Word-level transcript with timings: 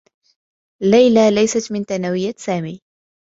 ليلى 0.81 1.31
ليست 1.31 1.71
من 1.71 1.83
ثانويّة 1.83 2.33
سامي. 2.37 2.81